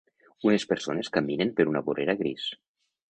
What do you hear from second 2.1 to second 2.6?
gris